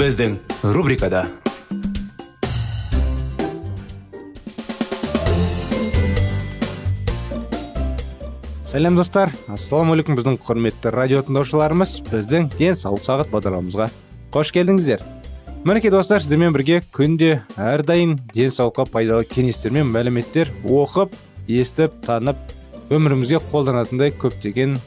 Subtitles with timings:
[0.00, 0.38] Біздің
[0.72, 1.26] рубрикада
[8.70, 13.90] сәлем достар ассалаумағалейкум біздің құрметті радио тыңдаушыларымыз біздің денсаулық сағат бағдарламамызға
[14.32, 15.04] қош келдіңіздер
[15.68, 21.12] мінекей достар сіздермен бірге күнде әрдайым денсаулыққа пайдалы кеңестер мен мәліметтер оқып
[21.60, 22.40] естіп танып
[22.88, 24.78] өмірімізге қолданатындай көптеген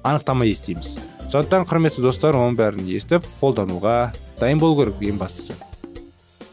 [0.00, 0.96] анықтама естиміз
[1.28, 3.98] сондықтан құрметті достар оның бәрін естіп қолдануға
[4.40, 5.54] дайын болу керек ең бастысы.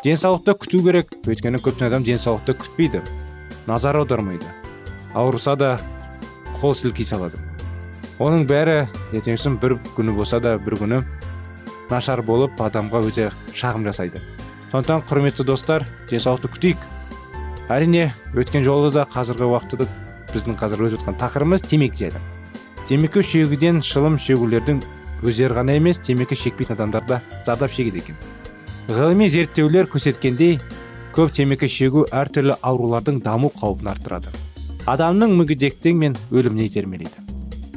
[0.03, 1.13] Денсаулықты күту керек.
[1.25, 3.01] Өйткені көптеген адам денсаулықты күтпейді.
[3.67, 4.45] Назар аудармайды.
[5.13, 5.77] Ауырса да
[6.59, 7.39] қол сілкей салады.
[8.19, 11.01] Оның бәрі ертеңгісін бір күні болса да бір күні
[11.89, 14.21] нашар болып адамға өте шағым жасайды.
[14.71, 16.85] Сондықтан құрметті достар денсаулықты күтейік.
[17.69, 19.87] Әрине өткен жолы да қазіргі уақытта
[20.33, 22.21] біздің қазір өтіп жатқан тақырыбымыз темекі жайлы.
[22.87, 24.81] Темекі шегуден шылым шегулердің
[25.23, 28.17] өздері ғана емес темекі шекпейтін адамдар да зардап шегеді екен.
[28.87, 30.59] Ғылыми зерттеулер көрсеткендей
[31.15, 34.31] көп темекі шегу әртүрлі аурулардың даму қаупін арттырады.
[34.87, 37.25] Адамның мүгедектік мен өліміне итермелейді.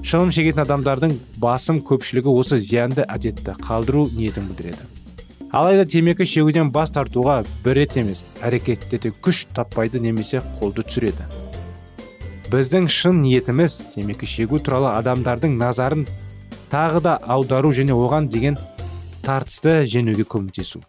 [0.06, 4.86] Шылым шегетін адамдардың басым көпшілігі осы зиянды әдетті қалдыру ниетін білдіреді.
[5.50, 11.26] Алайда темекі шегуден бас тартуға бір рет емес әрекеттерден күш таппайды немесе қолды түсіреді.
[12.52, 16.06] Біздің шын ниетіміз темекі шегу туралы адамдардың назарын
[16.70, 18.58] тағы да аудару және оған деген
[19.24, 20.80] тартысты жеңуге көмектесу.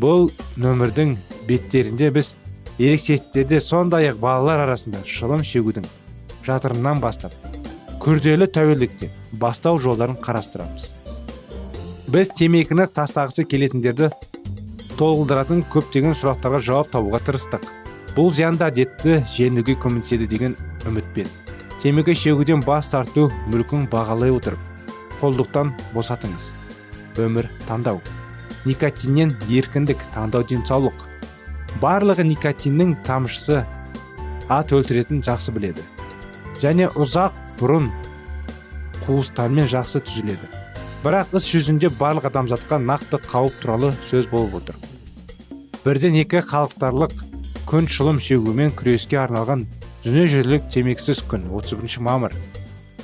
[0.00, 1.14] Бұл нөмірдің
[1.48, 2.34] беттерінде біз
[2.78, 5.86] ерекшеліктерде сондай ақ балалар арасында шылым шегудің
[6.46, 7.32] жатырынан бастап
[8.02, 10.90] күрделі тәуелдіктен бастау жолдарын қарастырамыз.
[12.10, 14.10] Біз темекіні тастағысы келетіндерді
[14.98, 17.64] толғылдыратын көптеген сұрақтарға жауап табуға тырыстық.
[18.14, 21.30] Бұл зиянды әдетті жеңуге көмектеседі деген үмітпен.
[21.82, 24.73] Темекі шегуден бас тарту мүлкін бағалай отырып
[25.24, 26.50] қолдықтан босатыңыз.
[27.16, 28.02] Өмір таңдау.
[28.68, 30.94] Никотиннен еркіндік таңдау денсаулық.
[31.80, 33.62] Барлығы никотиннің тамшысы
[34.52, 35.84] ат өлтіретін жақсы біледі.
[36.60, 37.88] Және ұзақ бұрын
[39.06, 40.50] қуыстармен жақсы түзіледі.
[41.04, 44.76] Бірақ іс жүзінде барлық адамзатқа нақты қауіп туралы сөз болып отыр.
[45.84, 47.16] Бірден екі халықтарлық
[47.68, 49.66] күн шылым шегумен күреске арналған
[50.04, 52.32] дүниежүзілік темексіз күн 31 мамыр.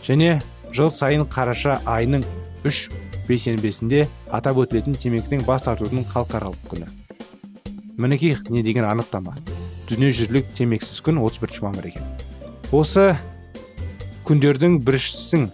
[0.04, 0.40] Және
[0.76, 2.24] жыл сайын қараша айының
[2.66, 2.88] үш
[3.28, 6.88] бейсенбесінде атап өтілетін темекіден бас тартудың халықаралық күні.
[8.00, 9.34] Мінекей не деген анықтама.
[9.90, 12.06] Дүниежүзілік темексіз күн 31 мамыр екен.
[12.72, 13.16] Осы
[14.28, 15.48] күндердің біріншісін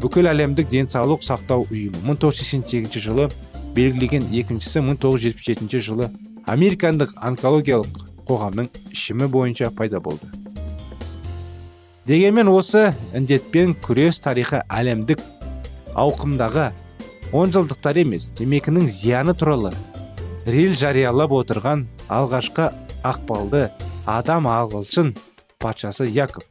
[0.00, 3.28] бүкіл әлемдік денсаулық сақтау ұйымы 1988 жылы
[3.76, 6.10] белгілеген екіншісі 1977 жылы
[6.48, 10.45] американдық онкологиялық қоғамның ішімі бойынша пайда болды.
[12.06, 15.22] Дегенмен осы індетпен күрес тарихы әлемдік
[15.94, 16.70] ауқымдағы
[17.34, 19.72] он жылдықтар емес темекінің зияны туралы
[20.46, 22.70] рил жариялап отырған алғашқы
[23.06, 23.66] ақпалды
[24.06, 25.16] адам ағылшын
[25.58, 26.44] патшасы яков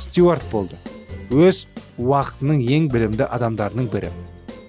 [0.00, 0.76] стюарт болды.
[1.30, 1.64] Өз
[1.98, 4.10] уақытының ең білімді адамдарының бірі.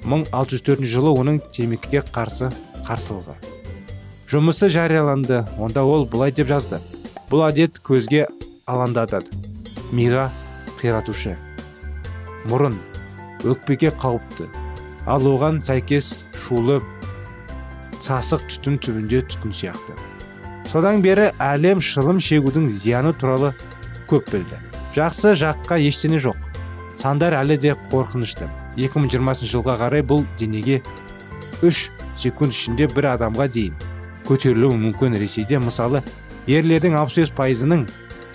[0.05, 2.51] 1604 жылы оның темекіге қарсы
[2.87, 3.35] қарсылығы.
[4.29, 6.81] Жұмысы жарияланды онда ол былай деп жазды.
[7.29, 8.27] Бұл әдет көзге
[8.65, 9.54] алаңдатады.
[9.91, 10.29] Миға
[10.79, 11.35] қиратушы.
[12.49, 12.77] Мұрын
[13.45, 14.47] өкпеге қауіпті.
[15.05, 16.79] Ал оған сәйкес шулы
[18.01, 19.95] сасық түтін түбінде түтін сияқты.
[20.71, 23.53] Содан бері әлем шылым шегудің зияны туралы
[24.09, 24.59] көп білді.
[24.95, 26.37] Жақсы жаққа ештеңе жоқ.
[26.97, 28.49] Сандар әлі де қорқынышты.
[28.77, 30.81] 2020 жылға қарай бұл денеге
[31.61, 33.75] 3 секунд ішінде бір адамға дейін
[34.27, 35.17] көтерілуі мүмкін.
[35.21, 36.01] Ресейде мысалы
[36.47, 37.85] ерлердің 65 пайызының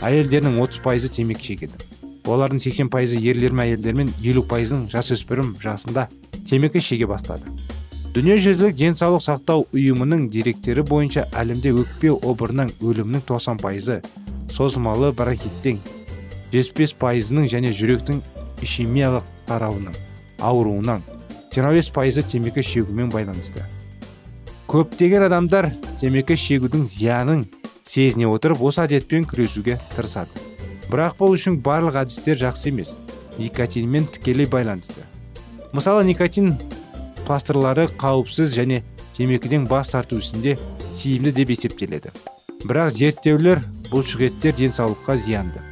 [0.04, 1.84] әйелдердің 30 пайызы темекі шегеді.
[2.24, 6.08] Олардың 80 пайызы ерлер мен әйелдер мен елу пайызының жасөспірім жасында
[6.48, 7.48] темекі шеге бастады.
[8.14, 14.00] Дүниежүзілік денсаулық сақтау ұйымының деректері бойынша әлемде өкпе обырының өлімнің 90 пайызы
[14.50, 15.78] созылмалы бронхиттің
[16.50, 18.18] 75 пайызының және жүректің
[18.66, 19.94] ишемиялық тарауының
[20.42, 21.04] ауруынан
[21.54, 23.62] 25 пайызы темекі шегумен байланысты.
[24.70, 25.70] Көптеген адамдар
[26.02, 27.46] темекі шегудің зиянын
[27.90, 30.30] сезіне отырып осы әдетпен күресуге тырысады.
[30.90, 32.94] Бірақ бұл үшін барлық әдістер жақсы емес.
[33.38, 35.02] Никотинмен тікелей байланысты.
[35.74, 36.52] Мысалы никотин
[37.26, 38.82] пластырлары қауіпсіз және
[39.16, 40.56] темекіден бас тарту ісінде
[41.00, 42.14] тиімді деп есептеледі.
[42.62, 45.62] Бірақ зерттеулер бұл шығеттер денсаулыққа зиянды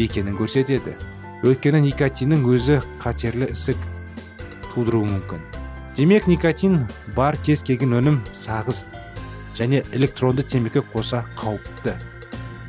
[0.00, 0.96] екенін көрсетеді.
[1.44, 3.80] Өйткені никотиннің өзі қатерлі ісік
[4.72, 5.44] тудыруы мүмкін.
[5.96, 6.86] Демек никотин
[7.16, 8.84] бар кез келген өнім сағыз
[9.56, 11.96] және электронды темекі қоса қауіпті.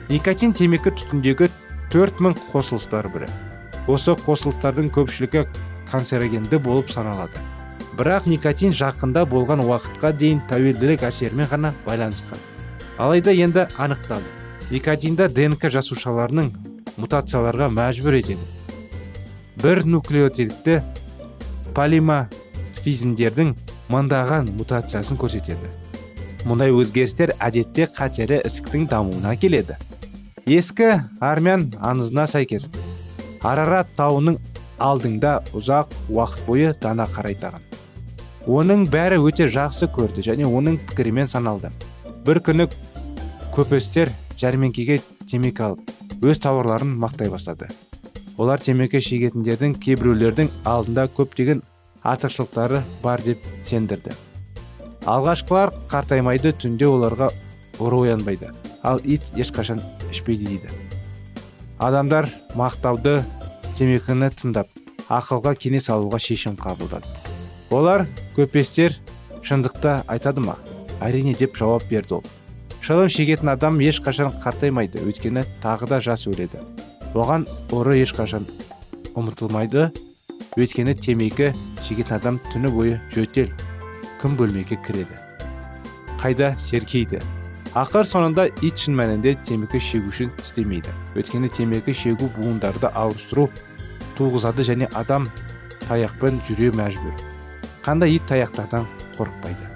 [0.10, 1.50] Никотин темекі түтіндегі
[1.92, 3.28] 4000 қосылыстар бірі.
[3.88, 5.46] Осы қосылыстардың көпшілігі
[5.92, 7.40] канцерогенді болып саналады.
[7.98, 12.38] Бірақ никотин жақында болған уақытқа дейін тәуелділік әсерімен ғана байланысқан.
[12.98, 14.30] Алайда енді анықталды.
[14.72, 16.52] Никотинда днк жасушаларының
[16.98, 18.44] мутацияларға мәжбүр етеді.
[19.58, 20.82] Бір нуклеотидті
[21.78, 23.56] полиморфизмдердің
[23.90, 25.72] мыңдаған мутациясын көрсетеді.
[26.48, 29.76] Мұндай өзгерістер әдетте қатерлі ісіктің дамуына келеді.
[30.48, 32.70] Ескі армян аңызына сәйкес
[33.44, 34.38] арарат тауының
[34.80, 37.66] алдыңда ұзақ уақыт бойы дана қарайтаған.
[38.48, 41.74] Оның бәрі өте жақсы көрді және оның пікірімен саналды.
[42.24, 42.70] Бір күні
[43.56, 47.68] көпестер жәрмеңкеге темекі алып өз тауарларын мақтай бастады.
[48.38, 51.64] Олар темекі шегетіндердің кейбіреулердің алдында көптеген
[52.08, 54.16] артықшылықтары бар деп сендірді.
[55.08, 57.30] Алғашқылар қартаймайды түнде оларға
[57.80, 58.52] ұры оянбайды.
[58.84, 59.80] Ал ит ешқашан
[60.12, 60.72] ішпейді дейді.
[61.80, 62.28] Адамдар
[62.60, 63.22] мақтауды
[63.78, 64.68] темекіні тыңдап
[65.08, 67.08] ақылға кеңес алуға шешім қабылдады.
[67.72, 68.06] Олар
[68.36, 68.98] көпестер
[69.48, 70.58] шындықта айтады ма?
[71.00, 72.26] Әрине деп жауап берді ол.
[72.82, 76.60] Шылым шегетін адам ешқашан қартаймайды өйткені тағы да жас өледі.
[77.14, 78.48] Оған ұры ешқашан
[79.16, 79.90] ұмытылмайды
[80.58, 81.54] өйткені темекі
[81.86, 83.52] шегетін адам түні бойы жөтел.
[84.22, 85.18] Күн бөлмеге кіреді?
[86.22, 87.22] Қайда серкейді
[87.78, 90.90] ақыр соңында ит шын мәнінде темекі шегу істемейді.
[91.16, 93.50] Өйткені темекі шегу буындарды ауыстыру
[94.18, 95.28] туғызады және адам
[95.88, 97.14] таяқпен жүре мәжбүр.
[97.86, 98.88] Қандай ит таяқтардан
[99.18, 99.70] қорықпайды?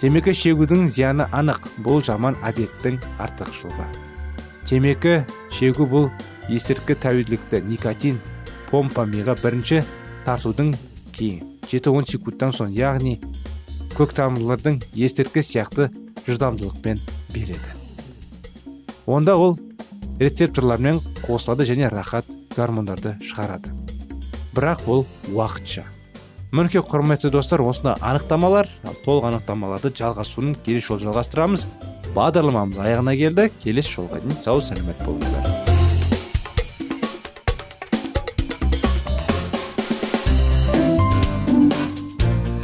[0.00, 3.86] Темекі шегудің зияны анық бұл жаман әдеттің артықшылығы.
[4.68, 5.18] Темекі
[5.50, 6.10] шегу бұл
[6.52, 8.20] есірткі тәуелділікті никотин
[8.70, 9.82] помпа миға бірінші
[10.26, 10.74] тартудың
[11.16, 13.16] кейін жеті он секундтан соң яғни
[13.96, 15.86] көк тамырлардың есірткі сияқты
[16.26, 16.98] жылдамдылықпен
[17.32, 17.70] береді.
[19.06, 19.56] Онда ол
[20.20, 23.72] рецепторлармен қосылады және рахат гормондарды шығарады.
[24.52, 25.86] Бірақ бұл уақытша.
[26.52, 28.68] Мінекей құрметті достар осыны анықтамалар
[29.04, 31.64] толық анықтамаларды жалғасуын келесі жолы жалғастырамыз.
[32.16, 33.48] Бағдарламамыз аяғына келді.
[33.64, 35.75] Келесі жолға дейін сау сәлемет болыңыздар.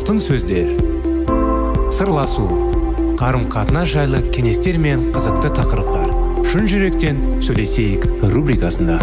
[0.00, 0.70] Алтын сөздер.
[1.92, 2.46] Сырласу
[3.20, 6.14] қарым қатынас жайлы кеңестер мен қызықты тақырыптар.
[6.48, 8.96] Шын жүректен сөйлесейік рубрикасында.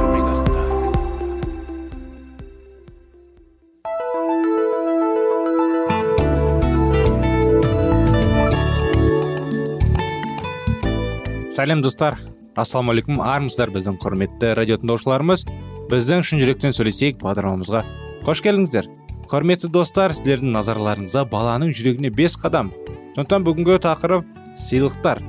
[11.53, 12.17] Сәлем достар.
[12.57, 15.45] Ассалаумағалейкум армысыздар біздің құрметті радио тыңдаушыларымыз
[15.93, 17.85] біздің шын жүректен сөйлесейік бағдарламамызға.
[18.25, 18.96] Қош келдіңіздер.
[19.27, 22.69] Құрметті достар сіздердің назарларыңызға баланың жүрегіне бес қадам.
[23.15, 24.27] Сондықтан бүгінгі тақырып
[24.63, 25.19] сыйлықтар.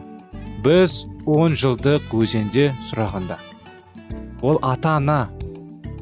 [0.62, 3.38] Біз он жылдық өзенде сұрағанда.
[4.42, 5.32] Ол ата ана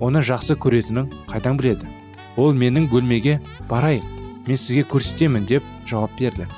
[0.04, 1.88] оны жақсы көретінін қайдан біледі?
[2.36, 3.38] Ол менің бөлмеге
[3.70, 4.04] барайық
[4.46, 6.48] мен сізге көрсетемін деп жауап берді.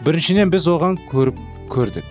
[0.00, 2.08] Біріншіден біз оған көріп көрдік.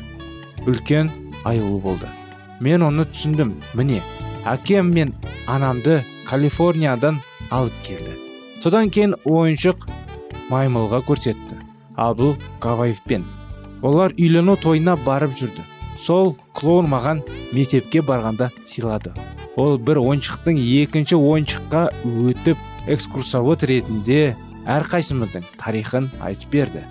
[0.70, 1.10] Үлкен
[1.44, 2.12] аюлы болды.
[2.60, 3.56] Мен оны түсіндім.
[3.74, 4.04] Міне
[4.46, 5.16] әкем мен
[5.48, 8.25] анамды калифорниядан алып келді.
[8.66, 9.84] Содан кейін ойыншық
[10.50, 11.60] маймылға көрсетті.
[12.02, 12.32] Ал бұл
[12.64, 13.22] гавайевпен
[13.86, 15.62] олар үйлену тойына барып жүрді.
[16.02, 17.20] Сол клоун маған
[17.54, 19.12] мектепке барғанда сыйлады.
[19.56, 21.84] Ол бір ойыншықтың екінші ойыншыққа
[22.26, 24.34] өтіп экскурсовод ретінде
[24.66, 26.82] әрқайсымыздың тарихын айтып берді.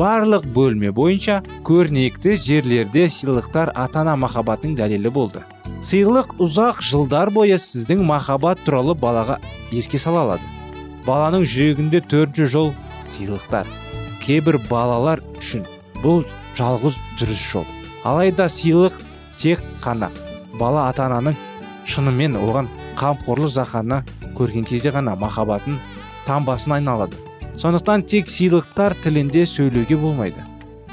[0.00, 5.44] Барлық бөлме бойынша көрнекті жерлерде сыйлықтар ата ана махаббатының дәлелі болды.
[5.86, 9.38] Сыйлық ұзақ жылдар бойы сіздің махаббат туралы балаға
[9.70, 10.61] еске сала алады.
[11.06, 12.70] Баланың жүрегінде төртінші жол
[13.06, 13.66] сыйлықтар.
[14.22, 15.64] Кейбір балалар үшін
[16.02, 16.22] бұл
[16.58, 17.66] жалғыз дұрыс жол.
[18.04, 18.96] Алайда сыйлық
[19.38, 20.10] тек қана
[20.60, 21.36] бала ата ананың
[21.90, 24.02] шынымен оған қамқорлық зақана
[24.38, 25.80] көрген кезде ғана махаббатын
[26.26, 27.18] таңбасына айналады.
[27.58, 30.42] Сондықтан тек сыйлықтар тілінде сөйлеуге болмайды.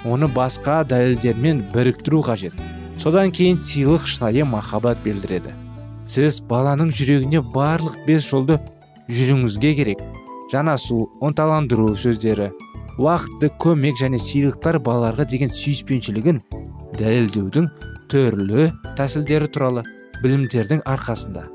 [0.05, 2.53] Оны басқа дәлелдермен біріктіру қажет.
[2.97, 5.53] Содан кейін сыйлық шынайы махаббат білдіреді
[6.09, 8.57] сіз баланың жүрегіне барлық бес жолды
[9.09, 10.01] жүруіңізге керек.
[10.51, 12.49] Жанасу ынталандыру сөздері
[12.99, 16.41] уақытты көмек және сыйлықтар балаларға деген сүйіспеншілігін
[16.99, 17.69] дәлелдеудің
[18.11, 19.85] түрлі тәсілдері туралы
[20.23, 21.45] білімдердің арқасында.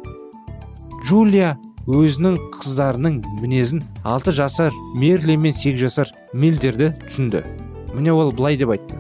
[1.05, 7.45] Джулия өзінің қыздарының мінезін алты жасар мерли мен сегіз жасар милдерді түсінді.
[7.93, 8.97] Міне ол былай деп айтты.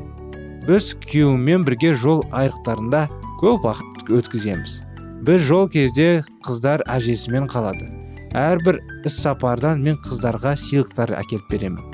[0.68, 3.06] Біз күйеуіммен бірге жол айрықтарында
[3.40, 4.82] көп уақыт өткіземіз.
[5.25, 7.88] Біз жол кезде қыздар әжесімен қалады.
[8.35, 11.85] Әрбір іс сапардан мен қыздарға сыйлықтар әкеліп беремін.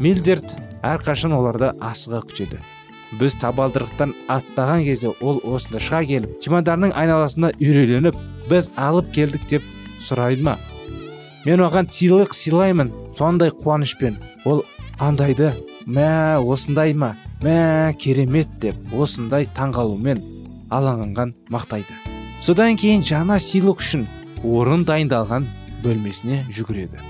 [0.00, 0.56] Милдерт
[0.86, 2.60] әрқашан оларды асыға күтеді.
[3.20, 8.16] Біз табалдырықтан аттаған кезде ол осында шыға келіп чемоданның айналасында үйреленіп
[8.50, 9.64] біз алып келдік деп
[10.04, 10.56] сұрайды ма?
[11.44, 14.18] Мен оған сыйлық сыйлаймын сондай қуанышпен.
[14.44, 14.64] Ол
[15.00, 15.52] андайды
[15.86, 17.14] мә осындай ма?
[17.42, 20.20] Мә керемет деп осындай таңғалумен
[20.70, 21.96] алаңанған мақтайды.
[22.44, 24.04] Содан кейін жаңа сыйлық үшін
[24.44, 25.46] орын дайындалған
[25.84, 27.00] бөлмесіне жүгіреді.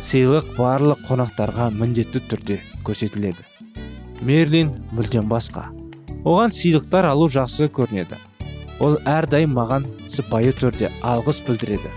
[0.00, 3.44] Сыйлық барлық қонақтарға міндетті түрде көрсетіледі.
[4.24, 5.68] Мерлин мүлдем басқа.
[6.24, 8.18] Оған сыйлықтар алу жақсы көрінеді.
[8.80, 11.90] Ол әрдайым маған сыпайы түрде алғыс білдіреді.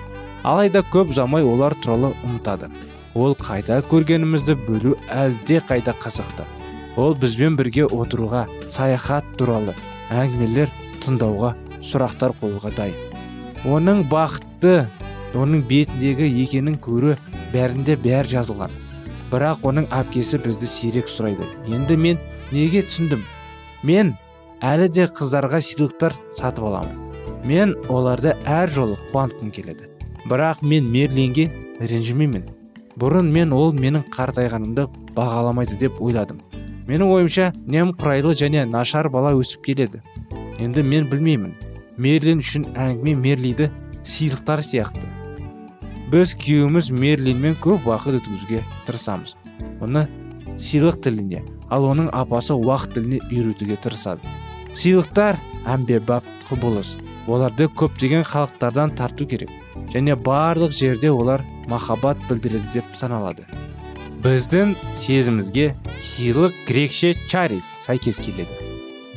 [0.44, 2.68] Алайда көп ұзамай олар туралы ұмытады.
[3.15, 6.48] Ол қайда көргенімізді бөлу әлде қайда қызықты.
[7.00, 9.75] Ол бізбен бірге отыруға саяхат туралы
[10.12, 10.72] әңгімелер
[11.03, 11.53] тыңдауға
[11.84, 13.00] сұрақтар қоюға дайын.
[13.63, 14.89] Оның бақытты
[15.37, 17.15] оның бетіндегі екенін көру
[17.53, 18.73] бәрінде бәр жазылған.
[19.31, 21.47] Бірақ оның әпкесі бізді сирек сұрайды.
[21.67, 22.19] Енді мен
[22.51, 23.23] неге түсіндім?
[23.83, 24.13] Мен
[24.61, 26.99] әлі де қыздарға сыйлықтар сатып аламын.
[27.43, 29.89] Мен оларды әр жолы қуантқым келеді.
[30.29, 31.49] Бірақ мен мерлинге
[31.81, 32.45] ренжімеймін.
[32.99, 34.85] Бұрын мен ол менің қартайғанымды
[35.17, 36.37] бағаламайды деп ойладым.
[36.87, 40.03] Менің ойымша немқұрайлы және нашар бала өсіп келеді.
[40.59, 41.57] Енді мен білмеймін.
[41.97, 43.71] Мерлин үшін әңгіме мерлиді
[44.05, 45.12] сыйлықтар сияқты.
[46.13, 49.32] Біз күйеуіміз мерлинмен көп уақыт өткізуге тырысамыз.
[49.82, 50.03] Оны
[50.62, 51.39] сыйлық тіліне
[51.74, 54.22] ал оның апасы уақыт тіліне үйретуге тырысады.
[54.77, 56.91] Сыйлықтар әмбебап құбылыс.
[57.25, 59.50] Оларды көптеген халықтардан тарту керек.
[59.89, 61.41] Және барлық жерде олар
[61.72, 63.48] махаббат білдіреді деп саналады.
[64.22, 68.53] Біздің сезімізге сыйлық грекше чарис сәйкес келеді.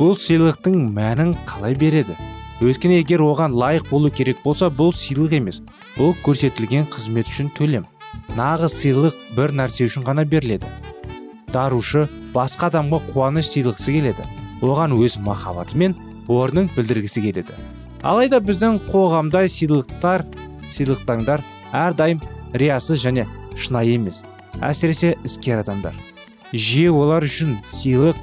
[0.00, 2.17] Бұл сыйлықтың мәнін қалай береді?
[2.65, 5.61] Өйткені егер оған лайық болу керек болса бұл сыйлық емес.
[5.97, 7.85] Бұл көрсетілген қызмет үшін төлем.
[8.37, 10.71] Нағыз сыйлық бір нәрсе үшін ғана беріледі.
[11.53, 14.25] Дарушы басқа адамға қуаныш сыйлықсы келеді.
[14.65, 15.97] Оған өз махаббаты мен
[16.29, 17.57] орнын білдіргісі келеді.
[18.03, 20.25] Алайда біздің қоғамда сыйлықтар
[20.73, 21.45] сыйлықтаңдар
[21.77, 22.25] әрдайым
[22.57, 24.23] риясыз және шынайы емес.
[24.65, 25.95] Әсіресе іскер адамдар.
[26.53, 28.17] Жиі олар үшін сыйлық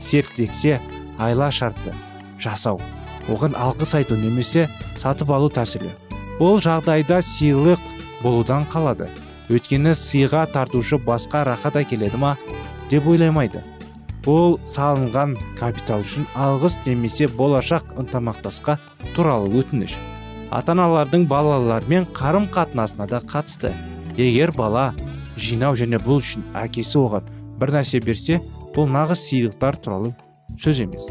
[0.00, 0.80] серттексе
[1.18, 1.92] айла шартты.
[2.40, 2.80] Жасау.
[3.28, 4.68] Оған алғыс айту немесе
[5.00, 5.92] сатып алу тәсілі.
[6.38, 7.80] Бұл жағдайда сыйлық
[8.22, 9.08] болудан қалады.
[9.52, 12.36] Өйткені сыйға тартушы басқа рахат әкеледі ма
[12.90, 13.62] деп ойламайды.
[14.26, 18.78] Ол салынған капитал үшін алғыс немесе болашақ ынтымақтасқа
[19.14, 19.92] туралы өтініш.
[20.50, 23.74] Ата аналардың балалармен қарым қатынасына да қатысты.
[24.16, 24.94] Егер бала
[25.36, 27.28] жинау және бұл үшін әкесі оған
[27.60, 28.40] бір нәрсе берсе
[28.74, 30.14] бұл нағыз сыйлықтар туралы
[30.56, 31.10] сөз емес.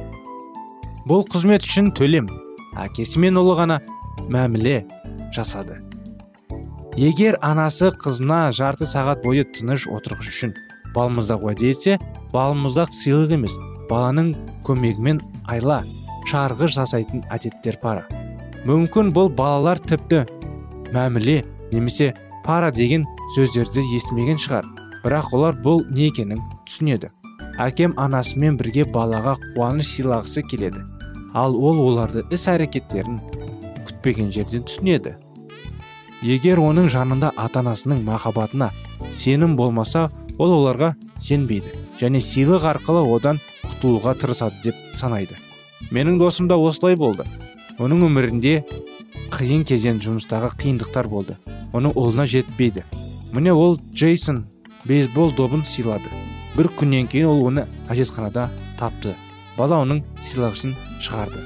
[1.09, 2.29] Бұл қызмет үшін төлем
[2.79, 3.79] әкесі мен ұлы ғана
[4.31, 4.83] мәміле
[5.35, 5.79] жасады.
[6.97, 10.53] Егер анасы қызына жарты сағат бойы тыныш отырғыш үшін
[10.93, 11.97] балмұздақ уәде етсе
[12.33, 13.57] балмұздақ сыйлық емес
[13.89, 14.33] баланың
[14.67, 15.81] көмегімен айла
[16.29, 18.05] шарғыш жасайтын әдеттер пара
[18.67, 20.21] мүмкін бұл балалар тіпті
[20.93, 21.41] мәміле
[21.73, 22.13] немесе
[22.45, 23.05] пара деген
[23.35, 24.67] сөздерді естімеген шығар.
[25.03, 27.09] Бірақ олар бұл не екенін түсінеді.
[27.61, 30.83] Әкем анасымен бірге балаға қуаныш сыйлағысы келеді.
[31.33, 33.19] Ал ол оларды іс әрекеттерін
[33.87, 35.15] күтпеген жерден түсінеді.
[36.23, 38.69] Егер оның жанында ата анасының махаббатына
[39.11, 45.35] сенім болмаса ол оларға сенбейді және сыйлық арқылы одан құтылуға тырысады деп санайды.
[45.91, 47.25] Менің досым да осылай болды.
[47.77, 48.63] Оның өмірінде
[49.33, 51.37] қиын кезең жұмыстағы қиындықтар болды.
[51.73, 52.85] Оның ұлына жетпейді.
[53.33, 54.45] Міне ол джейсон
[54.85, 56.22] бейсбол добын сыйлады.
[56.55, 59.15] Бір күннен кейін ол оны әжетханада тапты.
[59.57, 61.41] Бала оның сыйлағышын шығарды.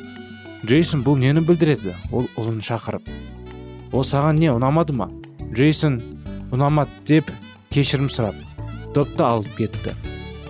[0.66, 1.96] Джейсон бұл нені білдіреді?
[2.12, 3.08] Ол ұлын шақырып.
[3.92, 5.10] Ол саған не ұнамады ма?
[5.54, 6.02] Джейсон
[6.52, 7.32] ұнамады деп
[7.72, 8.36] кешірім сұрап
[8.96, 9.94] допты алып кетті.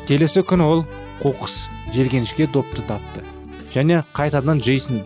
[0.08, 0.86] Келесі күні ол
[1.20, 3.26] қоқыс желгенішке допты тапты.
[3.74, 5.04] Және қайтадан джейсон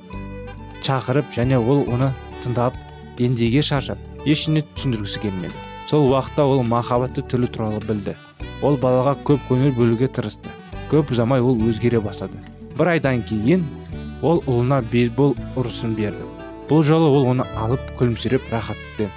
[0.85, 2.11] шақырып және ол оны
[2.43, 2.77] тыңдап
[3.17, 5.70] ендеге шаршап ештеңе түсіндіргісі келмеді.
[5.91, 8.13] Сол уақытта ол махаббатты тілі туралы білді.
[8.63, 10.47] Ол балаға көп көңіл бөлуге тырысты.
[10.87, 12.39] Көп ұзамай ол өзгере бастады.
[12.77, 13.65] Бір айдан кейін
[14.23, 16.23] ол ұлына бейсбол ұрысын берді.
[16.69, 19.11] Бұл жолы ол оны алып күлімсіреп рахатпен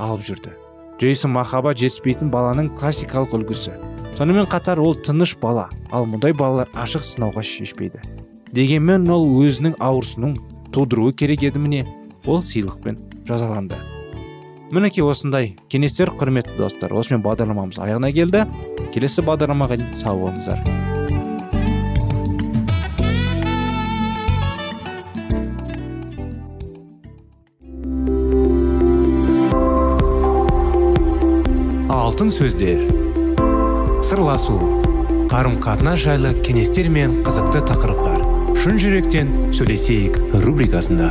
[0.00, 0.54] алып жүрді.
[0.96, 3.74] Джейсон махаббат жетіспейтін баланың классикалық үлгісі.
[4.16, 8.00] Сонымен қатар ол тыныш бала ал мұндай балалар ашық сынауға шешпейді.
[8.54, 10.38] Дегенмен ол өзінің ауырсынын
[10.72, 11.84] тудыруы керек еді міне.
[12.24, 12.96] Ол сыйлықпен
[13.28, 13.76] жазаланды.
[14.72, 18.44] Мінекей осындай кеңестер құрметті достар осымен бағдарламамыз аяғына келді.
[18.94, 20.60] Келесі бағдарламаға дейін сау болыңыздар.
[31.90, 32.84] Алтын сөздер.
[34.04, 34.58] Сырласу.
[35.32, 38.22] Қарым қатынас жайлы кеңестер мен қызықты тақырыптар.
[38.54, 41.10] Шын жүректен сөйлесейік рубрикасында.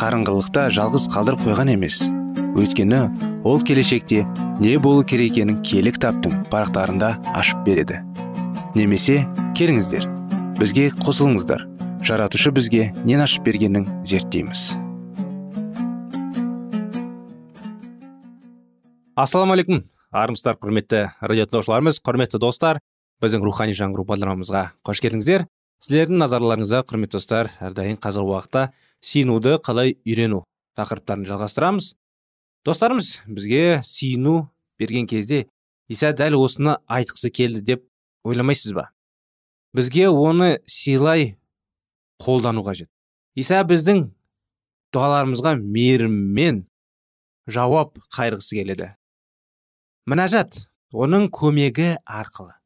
[0.00, 1.98] қарыңғылықта жалғыз қалдырып қойған емес.
[2.56, 3.00] Өйткені
[3.44, 4.22] ол келешекте
[4.62, 8.00] не болу керек екенін киелі кітаптың парақтарында ашып береді.
[8.72, 9.26] Немесе
[9.58, 10.08] келіңіздер
[10.56, 11.66] бізге қосылыңыздар.
[12.00, 14.72] Жаратушы бізге нен ашып бергенін зерттейміз.
[19.20, 19.84] Ассалаумағалейкум
[20.16, 22.80] армысыздар құрметті радио тыңдаушыларымыз құрметті достар.
[23.20, 25.44] Біздің рухани жаңғыру бағдарламамызға қош келдіңіздер.
[25.84, 30.44] Сіздердің назарларыңызға құрметті достар әрдайым қазіргі уақытта сиынуды қалай үйрену
[30.78, 31.94] тақырыптарын жалғастырамыз.
[32.64, 35.46] Достарымыз бізге сиыну берген кезде
[35.88, 37.84] иса дәл осыны айтқысы келді деп
[38.24, 38.90] ойламайсыз ба?
[39.72, 41.38] Бізге оны сыйлай
[42.20, 42.90] қолдану қажет.
[43.34, 44.10] Иса біздің
[44.94, 46.64] дұғаларымызға мейіріммен
[47.50, 48.90] жауап қайырғысы келеді.
[50.10, 52.56] Мінәжат оның көмегі арқылы.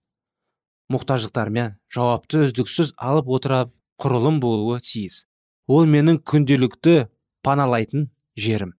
[0.92, 5.24] Мұқтаждықтармен жауапты үздіксіз алып отырап құрылым болуы тиіс.
[5.68, 6.96] Ол менің күнделікті
[7.44, 8.74] паналайтын жерім.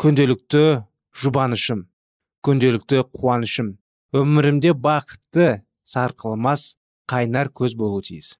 [0.00, 0.84] Күнделікті
[1.14, 1.88] жұбанышым
[2.44, 3.78] күнделікті қуанышым.
[4.14, 6.74] Өмірімде бақытты сарқылмас
[7.10, 8.34] қайнар көз болуы тиіс.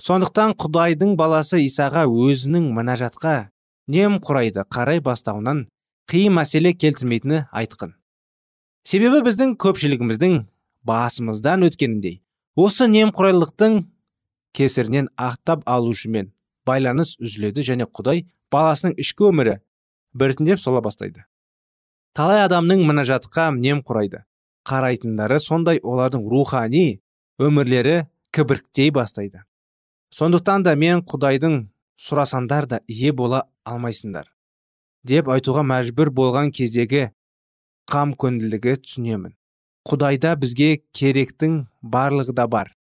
[0.00, 3.50] Сондықтан құдайдың баласы исаға өзінің мінәжатқа
[3.90, 5.66] құрайды қарай бастауынан
[6.08, 7.96] қиын мәселе келтірмейтіні айтқын.
[8.86, 10.44] Себебі біздің көпшілігіміздің
[10.86, 12.20] басымыздан өткеніндей
[12.56, 13.82] осы немқұрайлықтың
[14.56, 16.30] кесірінен ақтап алушымен
[16.70, 19.58] байланыс үзіледі және құдай баласының ішкі өмірі
[20.14, 21.26] біртіндеп сола бастайды.
[22.14, 23.50] Талай адамның мінәжатқа
[23.86, 24.24] құрайды.
[24.66, 27.00] Қарайтындары сондай олардың рухани
[27.38, 29.42] өмірлері кібіріктей бастайды.
[30.14, 34.28] Сондықтан да мен құдайдың сұрасандар да ие бола алмайсыңдар
[35.06, 37.10] деп айтуға мәжбүр болған кездегі
[37.90, 39.34] қамкөңілдігі түсінемін.
[39.88, 42.74] Құдайда бізге керектің барлығы да бар.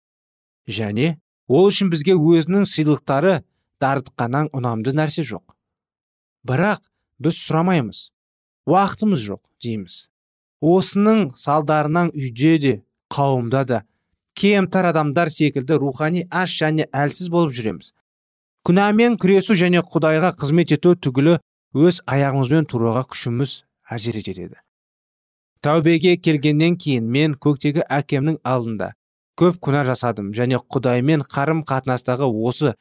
[0.67, 3.43] Және ол үшін бізге өзінің сыйлықтары
[3.83, 5.55] дарытқаннан ұнамды нәрсе жоқ.
[6.47, 6.83] Бірақ
[7.23, 8.09] біз сұрамаймыз.
[8.69, 10.09] Уақытымыз жоқ дейміз.
[10.61, 12.75] Осының салдарынан үйде де
[13.15, 13.83] қауымда да
[14.35, 17.93] кемтар адамдар секілді рухани аш және әлсіз болып жүреміз.
[18.67, 21.39] Күнәмен күресу және құдайға қызмет ету түгілі
[21.75, 24.59] өз аяғымызбен тұруға күшіміз әзер етеді.
[25.65, 28.93] Тәубеге келгеннен кейін мен көктегі әкемнің алдында
[29.39, 32.75] көп күнә жасадым және құдаймен қарым қатынастағы осы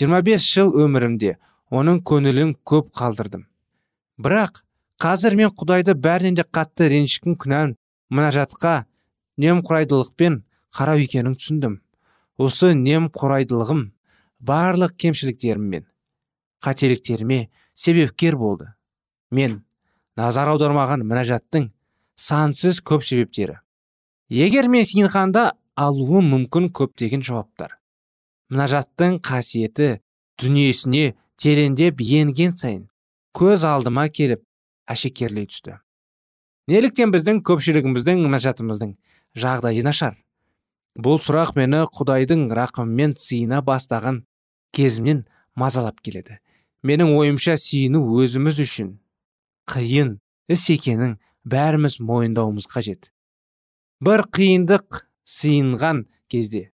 [0.00, 1.36] 25 жыл өмірімде
[1.72, 3.44] оның көңілін көп қалдырдым.
[4.16, 4.62] Бірақ
[5.02, 7.74] қазір мен құдайды бәрінен де қатты ренжіккен күнән
[8.12, 8.84] мұнажатқа
[9.42, 10.38] немқұрайдылықпен
[10.76, 11.80] қарау екенін түсіндім.
[12.40, 13.90] Осы немқұрайдылығым
[14.40, 15.84] барлық кемшіліктерім мен
[16.64, 18.72] қателіктеріме себепкер болды.
[19.30, 19.60] Мен
[20.16, 21.68] назар аудармаған мінәжаттың
[22.16, 23.58] сансыз көп себептері.
[24.28, 27.81] Егер мен синханда алуы мүмкін көптеген жауаптар.
[28.52, 30.02] Мұнажаттың қасиеті
[30.42, 32.82] дүниесіне тереңдеп енген сайын
[33.36, 34.42] көз алдыма келіп
[34.92, 35.78] әшекерлей түсті.
[36.68, 38.92] Неліктен біздің көпшілігіміздің мұнажатымыздың
[39.40, 40.18] жағдайы нашар?
[41.00, 44.22] Бұл сұрақ мені құдайдың рақымымен сыйына бастаған
[44.76, 45.24] кезімнен
[45.56, 46.36] мазалап келеді.
[46.84, 48.90] Менің ойымша сүйіну өзіміз үшін
[49.70, 50.18] қиын
[50.52, 51.16] іс екенін
[51.48, 53.08] бәріміз мойындауымыз қажет.
[54.04, 56.68] Бір қиындық сыйынған кезде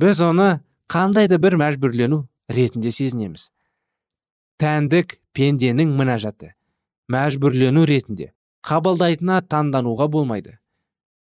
[0.00, 0.48] біз оны
[0.90, 3.48] қандай да бір мәжбүрлену ретінде сезінеміз.
[4.60, 6.54] Тәндік пенденің мінәжаты
[7.10, 8.32] мәжбүрлену ретінде
[8.66, 10.58] қабылдайтынына таңдануға болмайды.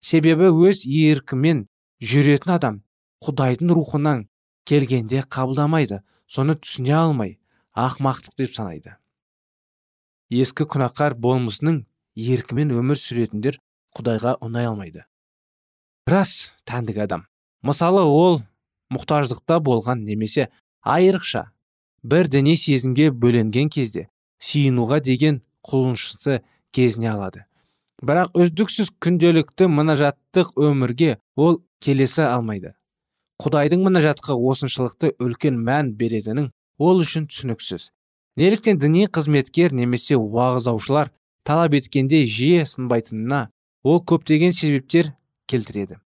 [0.06, 1.66] Себебі өз еркімен
[2.02, 2.80] жүретін адам
[3.26, 4.28] құдайдың рухынан
[4.70, 7.38] келгенде қабылдамайды соны түсіне алмай
[7.74, 8.96] ақмақтық деп санайды.
[10.30, 11.84] Ескі күнәқар болмысының
[12.16, 13.60] еркімен өмір сүретіндер
[13.98, 15.06] құдайға ұнай алмайды.
[16.08, 17.26] Рас тәндік адам.
[17.66, 18.42] Мысалы ол
[18.94, 20.50] мұқтаждықта болған немесе
[20.82, 21.50] айрықша
[22.04, 24.08] бір діни сезімге бөленген кезде
[24.44, 26.42] сүйінуға деген құлыншысы
[26.76, 27.46] кезіне алады.
[28.06, 32.76] Бірақ үздіксіз күнделікті мұнажаттық өмірге ол келесі алмайды.
[33.42, 37.90] Құдайдың мұнажатқа осыншылықты үлкен мән беретінін ол үшін түсініксіз.
[38.36, 41.12] Неліктен діни қызметкер немесе уағыздаушылар
[41.48, 43.48] талап еткенде жиі сынбайтынына
[43.84, 45.14] ол көптеген себептер
[45.48, 46.02] келтіреді.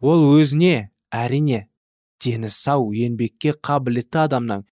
[0.00, 1.69] Ол өзіне әрине
[2.24, 4.66] дені сау еңбекке қабілетті адамнан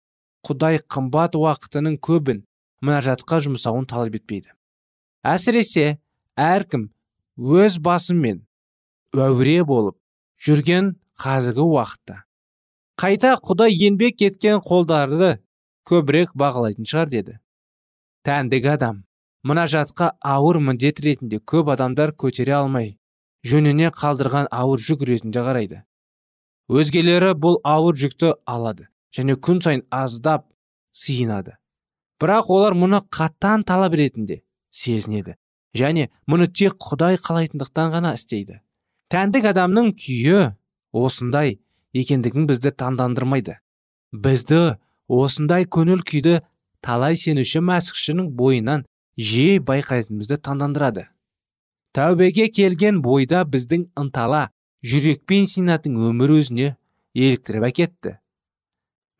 [0.47, 2.45] құдай қымбат уақытының көбін
[2.85, 4.53] мұнажатқа жұмсауын талап етпейді.
[5.27, 5.99] Әсіресе
[6.39, 6.89] әркім
[7.39, 8.45] өз басымен
[9.17, 9.97] әуре болып
[10.45, 12.23] жүрген қазіргі уақытта.
[12.99, 15.39] Қайта құдай еңбек еткен қолдарды
[15.89, 17.39] көбірек бағалайтын шығар деді.
[18.27, 19.03] Тәндік адам
[19.47, 22.97] мұнажатқа ауыр міндет ретінде көп адамдар көтере алмай
[23.47, 25.83] жөніне қалдырған ауыр жүк ретінде қарайды.
[26.69, 30.47] Өзгелері бұл ауыр жүкті алады және күн сайын аздап
[30.93, 31.57] сиынады.
[32.21, 35.37] Бірақ олар мұны қаттан талап ретінде сезінеді
[35.77, 38.61] және мұны тек құдай қалайтындықтан ғана істейді.
[39.09, 40.53] Тәндік адамның күйі
[40.93, 41.59] осындай
[41.97, 43.57] екендігін бізді таңдандырмайды.
[44.13, 44.77] Бізді
[45.09, 46.41] осындай көңіл күйді
[46.85, 48.85] талай сенуші мәсіхшінің бойынан
[49.17, 51.09] жиі байқайтынымызды таңдандырады.
[51.97, 54.49] Тәубеге келген бойда біздің ынтала
[54.87, 56.75] жүрекпен синатын өмір өзіне
[57.15, 58.17] еліктіріп әкетті.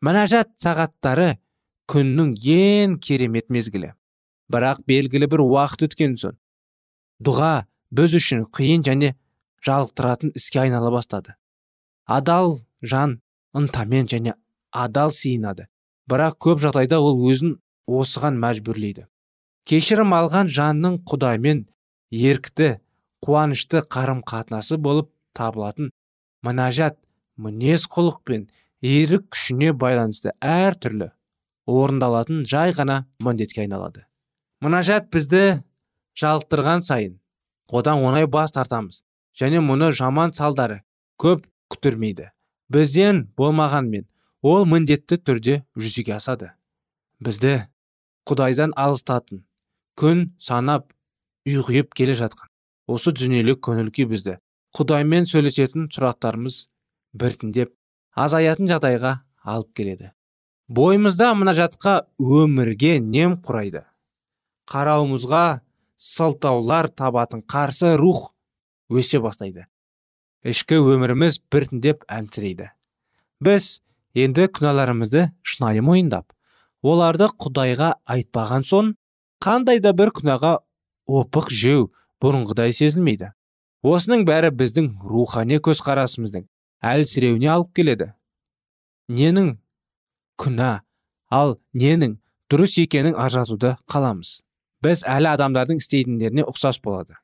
[0.05, 1.37] Мінәжат сағаттары
[1.89, 3.93] күннің ең керемет мезгілі.
[4.49, 6.37] Бірақ белгілі бір уақыт өткен соң
[7.19, 9.15] дұға біз үшін қиын және
[9.65, 11.35] жалықтыратын іске айнала бастады.
[12.05, 13.19] Адал жан
[13.53, 14.35] ынтамен және
[14.71, 15.67] адал сиынады
[16.09, 19.05] бірақ көп жағдайда ол өзін осыған мәжбүрлейді.
[19.67, 21.65] Кешірім алған жанның құдаймен
[22.09, 22.79] ерікті
[23.25, 25.91] қуанышты қарым қатынасы болып табылатын
[26.45, 26.97] мінәжат
[27.39, 28.47] мінез құлық пен
[28.85, 31.09] ерік күшіне байланысты әр түрлі
[31.69, 34.05] орындалатын жай ғана міндетке айналады.
[34.63, 35.61] Мінәжат бізді
[36.19, 37.19] жалықтырған сайын
[37.69, 39.03] одан оңай бас тартамыз
[39.39, 40.81] және мұны жаман салдары
[41.21, 42.31] көп күтірмейді
[42.73, 44.07] бізден болмағанмен
[44.41, 46.53] ол міндетті түрде жүзеге асады.
[47.19, 47.67] Бізді
[48.29, 49.43] құдайдан алыстатын
[49.99, 50.93] күн санап
[51.49, 52.47] ұйғиып келе жатқан.
[52.87, 54.37] Осы дүниелік көңіл күй бізді
[54.77, 56.67] құдаймен сөйлесетін сұрақтарымыз
[57.17, 57.73] біртіндеп
[58.13, 60.11] азаятын жағдайға алып келеді.
[60.69, 63.85] Бойымызда жатқа өмірге нем құрайды.
[64.69, 65.61] Қарауымызға
[65.97, 68.33] сылтаулар табатын қарсы рух
[68.89, 69.65] өсе бастайды.
[70.43, 72.69] Ішкі өміріміз біртіндеп әлсірейді.
[73.41, 73.81] Біз
[74.13, 76.29] енді күнәларымызды шынайы мойындап
[76.83, 78.93] оларды құдайға айтпаған соң
[79.43, 80.59] қандай да бір күнәға
[81.07, 81.89] опық жеу
[82.21, 83.33] бұрынғыдай сезілмейді.
[83.85, 86.45] Осының бәрі біздің рухани көзқарасымыздың
[86.83, 88.13] әлсіреуіне алып келеді.
[89.09, 89.55] Ненің
[90.39, 90.81] күнә
[91.31, 92.17] ал ненің
[92.51, 94.41] дұрыс екенін ажыратуды қаламыз.
[94.83, 97.17] Біз әлі адамдардың істейтіндеріне ұқсас болады.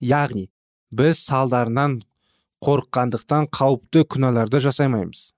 [0.00, 0.48] Яғни
[0.92, 2.00] біз салдарынан
[2.64, 5.32] қорыққандықтан қауіпті күнәларды жасаймаймыз.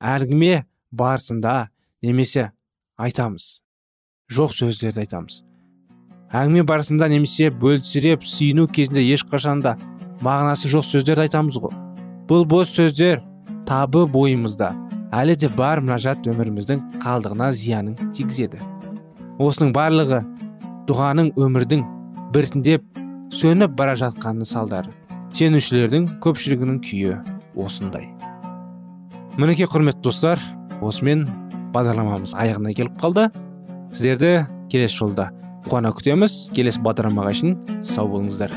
[0.00, 1.70] Әңгіме барысында
[2.02, 2.50] немесе
[2.96, 3.60] айтамыз.
[4.30, 5.42] Жоқ сөздерді айтамыз.
[6.30, 9.74] Әңгіме барысында немесе бөлсіреп сүйіну кезінде ешқашанда
[10.22, 11.72] мағынасы жоқ сөздерді айтамыз ғой.
[12.30, 13.24] Бұл бос сөздер
[13.66, 14.70] табы бойымызда.
[15.10, 18.60] Әлі де бар мұнажат өміріміздің қалдығына зиянын тигізеді.
[19.42, 20.20] Осының барлығы
[20.86, 21.82] дұғаның өмірдің
[22.34, 22.86] біртіндеп
[23.34, 24.94] сөніп бара жатқаны салдары.
[25.34, 27.18] Сенушілердің көпшілігінің күйі
[27.58, 28.06] осындай.
[29.38, 30.42] Мінекей құрметті достар
[30.78, 31.26] осымен
[31.74, 33.28] бағдарламамыз аяғына келіп қалды.
[33.90, 35.30] Сіздерді келесі жолда
[35.66, 36.50] қуана күтеміз.
[36.56, 38.54] Келесі бағдарламаға шейін сау болыңыздар.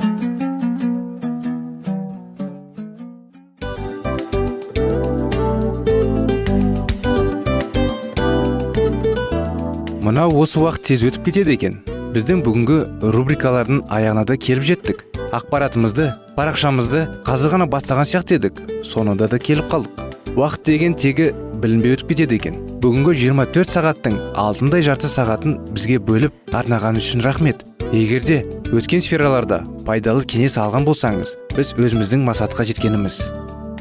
[10.04, 11.80] Мынау осы уақыт тез өтіп кетеді екен.
[12.14, 12.80] Біздің бүгінгі
[13.16, 15.00] рубрикалардың аяғына да келіп жеттік.
[15.34, 18.60] Ақпаратымызды парақшамызды қазір ғана бастаған сияқты едік.
[18.86, 20.04] Соңында да келіп қалдық.
[20.36, 21.32] Уақыт деген тегі
[21.64, 22.60] білінбей өтіп кетеді екен.
[22.84, 27.64] Бүгінгі 24 сағаттың алтындай жарты сағатын бізге бөліп арнаған үшін рахмет.
[27.96, 28.42] Егерде
[28.74, 33.24] өткен сфераларда пайдалы кеңес алған болсаңыз біз өзіміздің масатқа жеткеніміз.